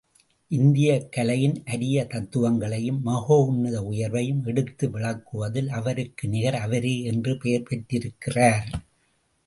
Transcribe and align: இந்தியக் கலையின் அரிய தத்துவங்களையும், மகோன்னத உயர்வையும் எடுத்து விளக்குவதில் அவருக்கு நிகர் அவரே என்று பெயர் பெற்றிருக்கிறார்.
இந்தியக் 0.51 1.11
கலையின் 1.11 1.63
அரிய 1.65 2.05
தத்துவங்களையும், 2.05 3.01
மகோன்னத 3.05 3.81
உயர்வையும் 3.81 4.43
எடுத்து 4.45 4.89
விளக்குவதில் 4.89 5.69
அவருக்கு 5.69 6.27
நிகர் 6.27 6.55
அவரே 6.55 7.01
என்று 7.03 7.37
பெயர் 7.37 7.67
பெற்றிருக்கிறார். 7.69 8.69